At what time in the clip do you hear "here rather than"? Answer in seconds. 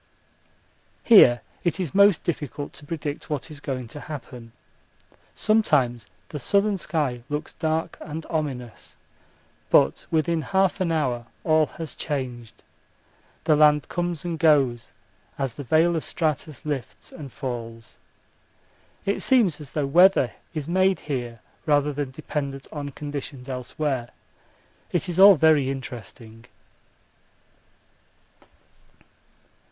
21.01-22.09